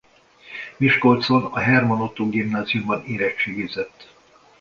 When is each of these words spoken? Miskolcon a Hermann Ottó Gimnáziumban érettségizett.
Miskolcon 0.77 1.43
a 1.51 1.59
Hermann 1.59 2.01
Ottó 2.01 2.29
Gimnáziumban 2.29 3.03
érettségizett. 3.05 4.13